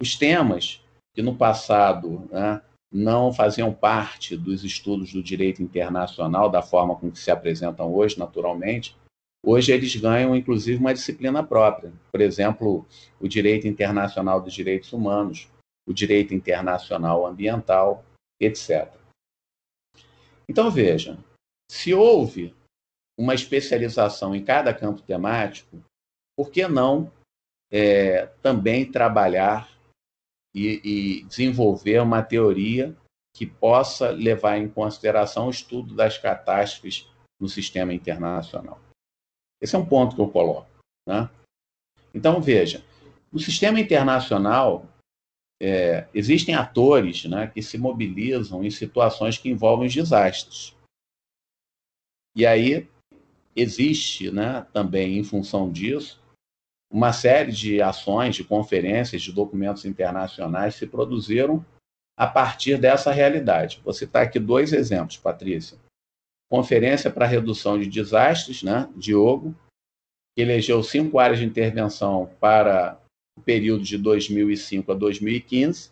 Os 0.00 0.16
temas 0.16 0.82
que 1.14 1.22
no 1.22 1.36
passado 1.36 2.28
né, 2.30 2.62
não 2.92 3.32
faziam 3.32 3.72
parte 3.72 4.36
dos 4.36 4.64
estudos 4.64 5.12
do 5.12 5.22
direito 5.22 5.62
internacional 5.62 6.48
da 6.48 6.62
forma 6.62 6.96
com 6.96 7.10
que 7.10 7.18
se 7.18 7.30
apresentam 7.30 7.92
hoje, 7.92 8.18
naturalmente, 8.18 8.96
hoje 9.44 9.72
eles 9.72 9.94
ganham 9.96 10.36
inclusive 10.36 10.78
uma 10.78 10.94
disciplina 10.94 11.42
própria. 11.42 11.92
Por 12.12 12.20
exemplo, 12.20 12.86
o 13.20 13.26
direito 13.26 13.66
internacional 13.66 14.40
dos 14.40 14.54
direitos 14.54 14.92
humanos, 14.92 15.48
o 15.88 15.92
direito 15.92 16.34
internacional 16.34 17.26
ambiental, 17.26 18.04
etc. 18.40 18.92
Então 20.48 20.70
veja, 20.70 21.18
se 21.70 21.92
houve 21.92 22.54
uma 23.18 23.34
especialização 23.34 24.34
em 24.34 24.44
cada 24.44 24.72
campo 24.72 25.02
temático, 25.02 25.82
por 26.38 26.52
que 26.52 26.68
não 26.68 27.10
é, 27.68 28.26
também 28.40 28.88
trabalhar 28.88 29.76
e, 30.54 30.80
e 30.84 31.24
desenvolver 31.24 32.00
uma 32.00 32.22
teoria 32.22 32.96
que 33.34 33.44
possa 33.44 34.10
levar 34.10 34.56
em 34.56 34.68
consideração 34.68 35.48
o 35.48 35.50
estudo 35.50 35.96
das 35.96 36.16
catástrofes 36.16 37.10
no 37.40 37.48
sistema 37.48 37.92
internacional. 37.92 38.80
Esse 39.60 39.74
é 39.74 39.78
um 39.80 39.84
ponto 39.84 40.14
que 40.14 40.22
eu 40.22 40.30
coloco. 40.30 40.70
Né? 41.08 41.28
Então, 42.14 42.40
veja, 42.40 42.84
no 43.32 43.40
sistema 43.40 43.80
internacional, 43.80 44.86
é, 45.60 46.06
existem 46.14 46.54
atores 46.54 47.24
né, 47.24 47.48
que 47.48 47.60
se 47.62 47.76
mobilizam 47.76 48.62
em 48.62 48.70
situações 48.70 49.36
que 49.36 49.48
envolvem 49.48 49.88
desastres. 49.88 50.72
E 52.36 52.46
aí 52.46 52.88
existe 53.56 54.30
né, 54.30 54.64
também, 54.72 55.18
em 55.18 55.24
função 55.24 55.72
disso, 55.72 56.27
uma 56.90 57.12
série 57.12 57.52
de 57.52 57.82
ações, 57.82 58.34
de 58.34 58.44
conferências, 58.44 59.22
de 59.22 59.32
documentos 59.32 59.84
internacionais 59.84 60.74
se 60.74 60.86
produziram 60.86 61.64
a 62.16 62.26
partir 62.26 62.78
dessa 62.78 63.12
realidade. 63.12 63.80
Vou 63.84 63.92
citar 63.92 64.24
aqui 64.24 64.38
dois 64.38 64.72
exemplos, 64.72 65.16
Patrícia. 65.16 65.78
Conferência 66.50 67.10
para 67.10 67.26
Redução 67.26 67.78
de 67.78 67.86
Desastres, 67.86 68.62
né, 68.62 68.88
Diogo, 68.96 69.54
que 70.34 70.42
elegeu 70.42 70.82
cinco 70.82 71.18
áreas 71.18 71.38
de 71.38 71.44
intervenção 71.44 72.26
para 72.40 72.98
o 73.36 73.42
período 73.42 73.84
de 73.84 73.98
2005 73.98 74.90
a 74.90 74.94
2015, 74.94 75.90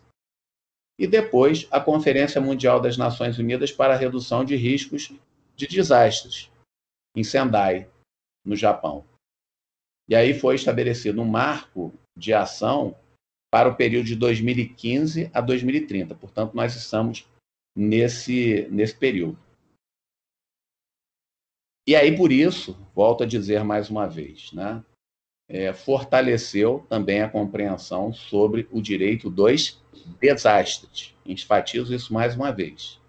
e 0.99 1.05
depois 1.05 1.67
a 1.69 1.79
Conferência 1.79 2.41
Mundial 2.41 2.81
das 2.81 2.97
Nações 2.97 3.37
Unidas 3.37 3.71
para 3.71 3.93
a 3.93 3.97
Redução 3.97 4.43
de 4.43 4.55
Riscos 4.55 5.13
de 5.55 5.67
Desastres, 5.67 6.51
em 7.15 7.23
Sendai, 7.23 7.87
no 8.43 8.55
Japão. 8.55 9.05
E 10.09 10.15
aí 10.15 10.33
foi 10.33 10.55
estabelecido 10.55 11.21
um 11.21 11.25
marco 11.25 11.93
de 12.17 12.33
ação 12.33 12.95
para 13.51 13.69
o 13.69 13.75
período 13.75 14.05
de 14.05 14.15
2015 14.15 15.29
a 15.33 15.41
2030. 15.41 16.15
Portanto, 16.15 16.53
nós 16.53 16.75
estamos 16.75 17.27
nesse, 17.75 18.67
nesse 18.69 18.95
período. 18.95 19.37
E 21.87 21.95
aí, 21.95 22.15
por 22.15 22.31
isso, 22.31 22.77
volto 22.93 23.23
a 23.23 23.27
dizer 23.27 23.63
mais 23.63 23.89
uma 23.89 24.07
vez, 24.07 24.51
né, 24.51 24.83
é, 25.49 25.71
fortaleceu 25.73 26.85
também 26.89 27.21
a 27.21 27.29
compreensão 27.29 28.11
sobre 28.11 28.67
o 28.71 28.81
direito 28.81 29.29
dos 29.29 29.81
desastres. 30.19 31.15
Enfatizo 31.25 31.95
isso 31.95 32.13
mais 32.13 32.35
uma 32.35 32.51
vez. 32.51 32.99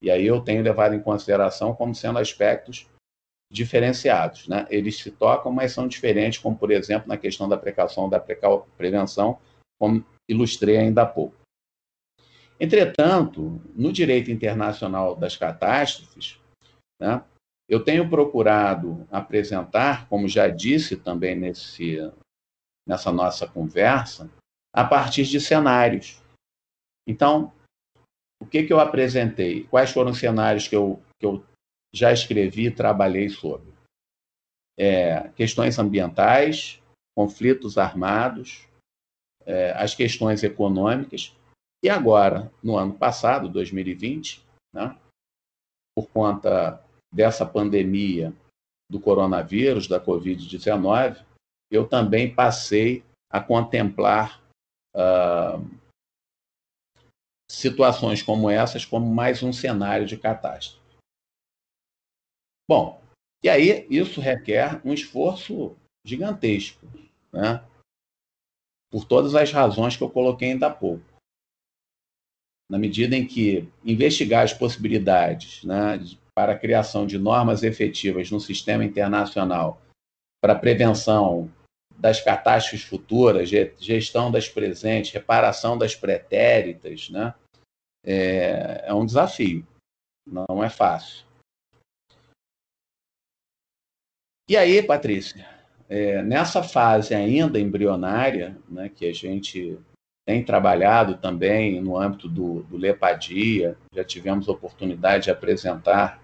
E 0.00 0.10
aí 0.10 0.24
eu 0.24 0.40
tenho 0.40 0.62
levado 0.62 0.94
em 0.94 1.02
consideração 1.02 1.74
como 1.74 1.94
sendo 1.94 2.18
aspectos 2.20 2.88
diferenciados. 3.50 4.46
Né? 4.48 4.66
Eles 4.70 4.98
se 4.98 5.10
tocam, 5.10 5.50
mas 5.52 5.72
são 5.72 5.88
diferentes, 5.88 6.38
como, 6.38 6.56
por 6.56 6.70
exemplo, 6.70 7.08
na 7.08 7.16
questão 7.16 7.48
da 7.48 7.56
precaução, 7.56 8.08
da 8.08 8.20
prevenção, 8.20 9.38
como 9.78 10.04
ilustrei 10.28 10.76
ainda 10.76 11.02
há 11.02 11.06
pouco. 11.06 11.36
Entretanto, 12.60 13.60
no 13.74 13.92
direito 13.92 14.30
internacional 14.30 15.14
das 15.14 15.36
catástrofes, 15.36 16.40
né, 17.00 17.24
eu 17.68 17.84
tenho 17.84 18.08
procurado 18.08 19.06
apresentar, 19.10 20.08
como 20.08 20.26
já 20.26 20.48
disse 20.48 20.96
também 20.96 21.36
nesse, 21.36 21.98
nessa 22.86 23.12
nossa 23.12 23.46
conversa, 23.46 24.28
a 24.74 24.84
partir 24.84 25.24
de 25.24 25.40
cenários. 25.40 26.20
Então, 27.06 27.52
o 28.40 28.46
que, 28.46 28.64
que 28.64 28.72
eu 28.72 28.80
apresentei? 28.80 29.64
Quais 29.64 29.90
foram 29.90 30.10
os 30.10 30.18
cenários 30.18 30.66
que 30.66 30.74
eu, 30.74 31.00
que 31.20 31.26
eu 31.26 31.44
já 31.94 32.12
escrevi 32.12 32.66
e 32.66 32.74
trabalhei 32.74 33.28
sobre. 33.28 33.72
É, 34.78 35.28
questões 35.30 35.78
ambientais, 35.78 36.80
conflitos 37.16 37.78
armados, 37.78 38.68
é, 39.44 39.72
as 39.72 39.94
questões 39.94 40.42
econômicas. 40.42 41.34
E 41.82 41.88
agora, 41.88 42.52
no 42.62 42.76
ano 42.76 42.94
passado, 42.94 43.48
2020, 43.48 44.44
né, 44.74 44.96
por 45.96 46.08
conta 46.10 46.84
dessa 47.12 47.44
pandemia 47.46 48.32
do 48.90 49.00
coronavírus, 49.00 49.88
da 49.88 50.00
Covid-19, 50.00 51.24
eu 51.70 51.86
também 51.86 52.34
passei 52.34 53.04
a 53.30 53.40
contemplar 53.40 54.42
uh, 54.94 55.62
situações 57.50 58.22
como 58.22 58.48
essas 58.48 58.84
como 58.84 59.06
mais 59.12 59.42
um 59.42 59.52
cenário 59.52 60.06
de 60.06 60.16
catástrofe. 60.16 60.87
Bom, 62.68 63.00
e 63.42 63.48
aí 63.48 63.86
isso 63.88 64.20
requer 64.20 64.80
um 64.84 64.92
esforço 64.92 65.76
gigantesco, 66.04 66.86
né? 67.32 67.64
por 68.90 69.04
todas 69.04 69.34
as 69.34 69.52
razões 69.52 69.96
que 69.96 70.02
eu 70.02 70.10
coloquei 70.10 70.52
ainda 70.52 70.68
há 70.68 70.70
pouco. 70.70 71.04
Na 72.70 72.78
medida 72.78 73.16
em 73.16 73.26
que 73.26 73.68
investigar 73.84 74.44
as 74.44 74.52
possibilidades 74.52 75.64
né, 75.64 75.98
para 76.34 76.52
a 76.52 76.58
criação 76.58 77.06
de 77.06 77.18
normas 77.18 77.62
efetivas 77.62 78.30
no 78.30 78.40
sistema 78.40 78.84
internacional 78.84 79.80
para 80.42 80.54
prevenção 80.54 81.50
das 81.96 82.20
catástrofes 82.20 82.86
futuras, 82.86 83.48
gestão 83.48 84.30
das 84.30 84.48
presentes, 84.48 85.10
reparação 85.10 85.76
das 85.76 85.96
pretéritas, 85.96 87.10
né, 87.10 87.34
é, 88.04 88.84
é 88.86 88.94
um 88.94 89.04
desafio, 89.04 89.66
não 90.26 90.62
é 90.62 90.70
fácil. 90.70 91.27
E 94.48 94.56
aí, 94.56 94.82
Patrícia, 94.82 95.46
é, 95.90 96.22
nessa 96.22 96.62
fase 96.62 97.14
ainda 97.14 97.60
embrionária, 97.60 98.56
né, 98.66 98.88
que 98.88 99.06
a 99.06 99.12
gente 99.12 99.78
tem 100.26 100.42
trabalhado 100.42 101.18
também 101.18 101.80
no 101.82 101.98
âmbito 101.98 102.28
do, 102.28 102.62
do 102.62 102.78
Lepadia, 102.78 103.76
já 103.92 104.02
tivemos 104.02 104.48
oportunidade 104.48 105.24
de 105.24 105.30
apresentar 105.30 106.22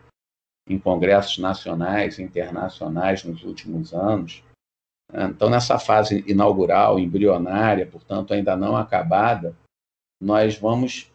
em 0.67 0.79
congressos 0.79 1.37
nacionais 1.37 2.19
e 2.19 2.23
internacionais 2.23 3.25
nos 3.25 3.45
últimos 3.45 3.93
anos. 3.93 4.43
Então, 5.13 5.51
nessa 5.51 5.79
fase 5.79 6.25
inaugural, 6.27 6.99
embrionária, 6.99 7.87
portanto, 7.87 8.33
ainda 8.33 8.57
não 8.57 8.75
acabada, 8.75 9.55
nós 10.21 10.57
vamos 10.57 11.13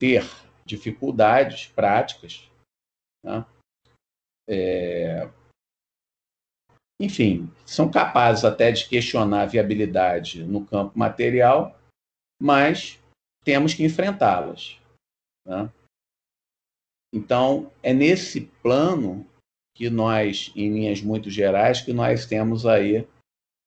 ter 0.00 0.28
dificuldades 0.64 1.68
práticas 1.68 2.50
né? 3.24 3.46
é, 4.48 5.28
enfim, 7.00 7.50
são 7.66 7.90
capazes 7.90 8.44
até 8.44 8.72
de 8.72 8.88
questionar 8.88 9.42
a 9.42 9.46
viabilidade 9.46 10.42
no 10.44 10.64
campo 10.64 10.98
material, 10.98 11.78
mas 12.40 12.98
temos 13.44 13.74
que 13.74 13.84
enfrentá-las. 13.84 14.80
Né? 15.46 15.70
Então, 17.14 17.70
é 17.82 17.92
nesse 17.92 18.46
plano 18.62 19.26
que 19.74 19.90
nós, 19.90 20.50
em 20.56 20.72
linhas 20.72 21.02
muito 21.02 21.30
gerais, 21.30 21.82
que 21.82 21.92
nós 21.92 22.24
temos 22.24 22.64
aí 22.64 23.06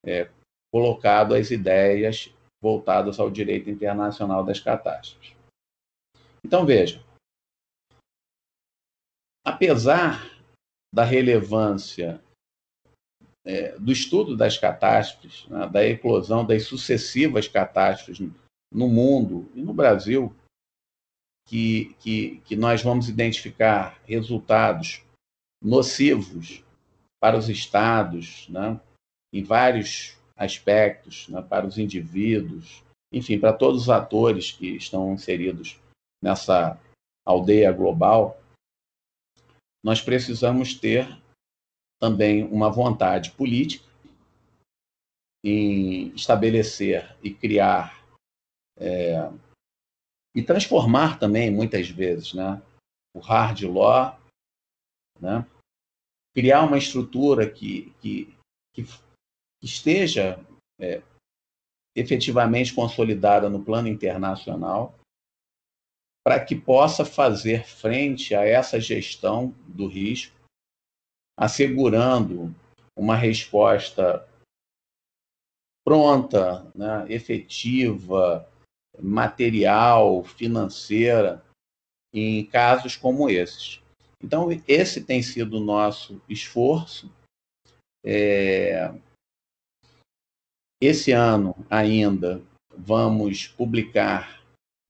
é, 0.03 0.29
colocado 0.71 1.35
as 1.35 1.51
ideias 1.51 2.33
voltadas 2.61 3.19
ao 3.19 3.29
direito 3.29 3.69
internacional 3.69 4.43
das 4.43 4.59
catástrofes. 4.59 5.35
Então, 6.43 6.65
veja, 6.65 7.03
apesar 9.45 10.39
da 10.93 11.03
relevância 11.03 12.21
é, 13.49 13.75
do 13.79 13.91
estudo 13.91 14.37
das 14.37 14.59
catástrofes, 14.59 15.47
né, 15.47 15.67
da 15.67 15.83
eclosão 15.83 16.45
das 16.45 16.65
sucessivas 16.65 17.47
catástrofes 17.47 18.29
no 18.71 18.87
mundo 18.87 19.51
e 19.55 19.61
no 19.63 19.73
Brasil, 19.73 20.35
que, 21.47 21.95
que, 21.99 22.41
que 22.45 22.55
nós 22.55 22.83
vamos 22.83 23.09
identificar 23.09 23.99
resultados 24.05 25.01
nocivos 25.59 26.63
para 27.19 27.35
os 27.35 27.49
estados, 27.49 28.47
né, 28.49 28.79
em 29.33 29.43
vários 29.43 30.15
aspectos, 30.37 31.27
né, 31.27 31.41
para 31.41 31.65
os 31.65 31.79
indivíduos, 31.79 32.83
enfim, 33.11 33.39
para 33.39 33.51
todos 33.51 33.81
os 33.81 33.89
atores 33.89 34.51
que 34.51 34.75
estão 34.75 35.11
inseridos 35.11 35.79
nessa 36.23 36.79
aldeia 37.25 37.71
global, 37.71 38.39
nós 39.83 40.03
precisamos 40.03 40.75
ter 40.75 41.19
também 41.99 42.43
uma 42.43 42.69
vontade 42.69 43.31
política 43.31 43.87
em 45.43 46.07
estabelecer 46.15 47.15
e 47.23 47.33
criar 47.33 47.99
é, 48.77 49.29
e 50.35 50.43
transformar 50.43 51.19
também 51.19 51.51
muitas 51.51 51.89
vezes, 51.89 52.33
né, 52.33 52.61
o 53.13 53.19
hard 53.19 53.63
law, 53.63 54.19
né, 55.19 55.45
criar 56.33 56.63
uma 56.63 56.77
estrutura 56.77 57.49
que, 57.49 57.91
que, 57.99 58.33
que, 58.73 58.85
esteja 59.61 60.39
é, 60.79 61.01
efetivamente 61.95 62.73
consolidada 62.73 63.49
no 63.49 63.63
plano 63.63 63.87
internacional 63.89 64.95
para 66.25 66.43
que 66.43 66.55
possa 66.55 67.03
fazer 67.03 67.65
frente 67.65 68.35
a 68.35 68.45
essa 68.45 68.79
gestão 68.79 69.49
do 69.67 69.87
risco 69.87 70.38
assegurando 71.39 72.53
uma 72.97 73.15
resposta 73.15 74.27
pronta, 75.87 76.69
né, 76.75 77.05
efetiva, 77.07 78.45
material, 79.01 80.21
financeira, 80.25 81.41
em 82.13 82.45
casos 82.45 82.97
como 82.97 83.29
esses. 83.29 83.81
Então, 84.21 84.49
esse 84.67 85.01
tem 85.05 85.23
sido 85.23 85.57
o 85.57 85.63
nosso 85.63 86.21
esforço. 86.27 87.09
É... 88.03 88.93
Esse 90.81 91.13
ano 91.13 91.55
ainda 91.69 92.43
vamos 92.75 93.47
publicar 93.47 94.43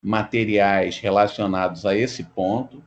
materiais 0.04 0.98
relacionados 0.98 1.86
a 1.86 1.96
esse 1.96 2.24
ponto. 2.24 2.84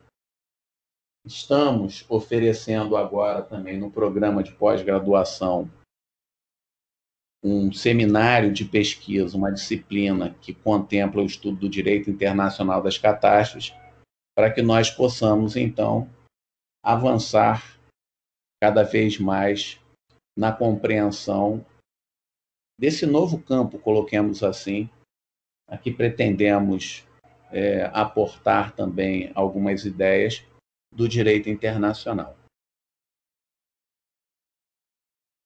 Estamos 1.24 2.04
oferecendo 2.08 2.96
agora 2.96 3.42
também 3.42 3.78
no 3.78 3.90
programa 3.90 4.42
de 4.42 4.52
pós-graduação 4.52 5.70
um 7.44 7.72
seminário 7.72 8.52
de 8.52 8.64
pesquisa, 8.64 9.36
uma 9.36 9.52
disciplina 9.52 10.34
que 10.40 10.52
contempla 10.54 11.22
o 11.22 11.26
estudo 11.26 11.58
do 11.58 11.68
direito 11.68 12.10
internacional 12.10 12.82
das 12.82 12.98
catástrofes, 12.98 13.74
para 14.36 14.52
que 14.52 14.62
nós 14.62 14.90
possamos, 14.90 15.56
então, 15.56 16.08
avançar 16.84 17.78
cada 18.60 18.82
vez 18.82 19.18
mais 19.18 19.80
na 20.36 20.52
compreensão 20.52 21.64
desse 22.78 23.06
novo 23.06 23.40
campo, 23.40 23.78
coloquemos 23.78 24.42
assim, 24.42 24.88
a 25.68 25.76
que 25.76 25.92
pretendemos 25.92 27.04
é, 27.50 27.84
aportar 27.92 28.74
também 28.74 29.30
algumas 29.34 29.84
ideias 29.84 30.44
direito 31.08 31.48
internacional. 31.48 32.36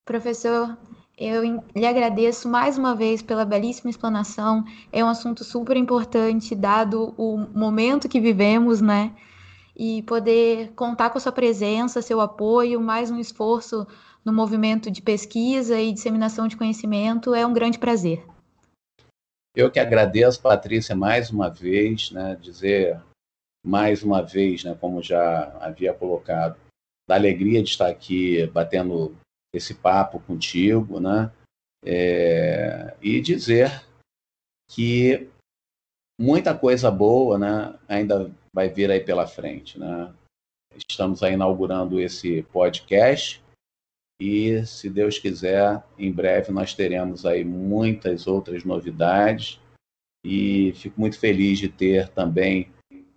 Professor, 0.04 0.78
eu 1.18 1.42
lhe 1.74 1.86
agradeço 1.86 2.48
mais 2.48 2.78
uma 2.78 2.94
vez 2.94 3.22
pela 3.22 3.44
belíssima 3.44 3.90
explanação. 3.90 4.64
É 4.92 5.02
um 5.02 5.08
assunto 5.08 5.42
super 5.42 5.76
importante, 5.76 6.54
dado 6.54 7.14
o 7.16 7.38
momento 7.38 8.08
que 8.08 8.20
vivemos, 8.20 8.80
né? 8.80 9.14
E 9.74 10.02
poder 10.02 10.72
contar 10.74 11.10
com 11.10 11.18
a 11.18 11.20
sua 11.20 11.32
presença, 11.32 12.02
seu 12.02 12.20
apoio, 12.20 12.80
mais 12.80 13.10
um 13.10 13.18
esforço 13.18 13.86
no 14.24 14.32
movimento 14.32 14.90
de 14.90 15.00
pesquisa 15.00 15.80
e 15.80 15.92
disseminação 15.92 16.46
de 16.48 16.56
conhecimento 16.56 17.34
é 17.34 17.46
um 17.46 17.52
grande 17.52 17.78
prazer. 17.78 18.24
Eu 19.54 19.70
que 19.70 19.80
agradeço, 19.80 20.42
Patrícia, 20.42 20.94
mais 20.94 21.30
uma 21.30 21.48
vez, 21.48 22.10
né, 22.10 22.36
dizer 22.40 23.00
mais 23.66 24.04
uma 24.04 24.22
vez, 24.22 24.62
né, 24.62 24.76
como 24.80 25.02
já 25.02 25.48
havia 25.58 25.92
colocado, 25.92 26.56
da 27.08 27.16
alegria 27.16 27.60
de 27.60 27.68
estar 27.68 27.88
aqui 27.88 28.46
batendo 28.46 29.16
esse 29.52 29.74
papo 29.74 30.20
contigo, 30.20 31.00
né? 31.00 31.32
É, 31.84 32.96
e 33.02 33.20
dizer 33.20 33.84
que 34.70 35.28
muita 36.18 36.56
coisa 36.56 36.90
boa, 36.90 37.38
né, 37.38 37.78
ainda 37.88 38.30
vai 38.54 38.68
vir 38.68 38.90
aí 38.90 39.00
pela 39.00 39.26
frente, 39.26 39.78
né? 39.78 40.14
Estamos 40.88 41.22
aí 41.22 41.34
inaugurando 41.34 42.00
esse 42.00 42.42
podcast 42.44 43.42
e, 44.20 44.64
se 44.64 44.88
Deus 44.88 45.18
quiser, 45.18 45.82
em 45.98 46.12
breve 46.12 46.52
nós 46.52 46.72
teremos 46.72 47.26
aí 47.26 47.44
muitas 47.44 48.28
outras 48.28 48.62
novidades 48.64 49.60
e 50.24 50.72
fico 50.74 51.00
muito 51.00 51.18
feliz 51.18 51.58
de 51.58 51.68
ter 51.68 52.08
também 52.08 52.70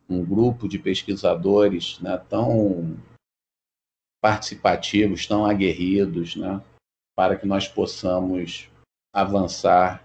um 0.10 0.26
grupo 0.26 0.68
de 0.68 0.80
pesquisadores 0.80 2.00
né, 2.00 2.18
tão 2.30 2.98
participativos, 4.22 5.28
tão 5.28 5.46
aguerridos, 5.46 6.36
né, 6.36 6.62
para 7.16 7.36
que 7.36 7.46
nós 7.46 7.68
possamos 7.68 8.70
avançar 9.14 10.04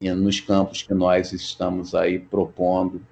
nos 0.00 0.40
campos 0.40 0.82
que 0.82 0.94
nós 0.94 1.32
estamos 1.32 1.94
aí 1.94 2.18
propondo, 2.18 3.04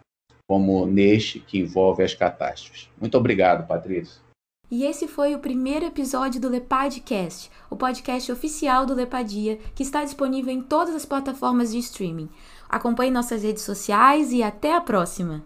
como 0.49 0.85
neste 0.87 1.39
que 1.39 1.59
envolve 1.59 2.03
as 2.03 2.15
catástrofes. 2.15 2.89
Muito 2.99 3.17
obrigado, 3.17 3.67
Patrícia. 3.67 4.21
E 4.69 4.85
esse 4.85 5.09
foi 5.09 5.35
o 5.35 5.41
primeiro 5.41 5.85
episódio 5.85 6.41
do 6.41 6.49
Lepadcast, 6.49 7.51
o 7.69 7.77
podcast 7.77 8.31
oficial 8.31 8.87
do 8.87 8.95
Lepadia, 8.95 9.57
que 9.75 9.83
está 9.83 10.05
disponível 10.05 10.53
em 10.53 10.63
todas 10.63 10.95
as 10.95 11.05
plataformas 11.05 11.73
de 11.73 11.79
streaming. 11.79 12.29
Acompanhe 12.69 13.11
nossas 13.11 13.43
redes 13.43 13.65
sociais 13.65 14.33
e 14.33 14.43
até 14.43 14.75
a 14.75 14.81
próxima! 14.81 15.45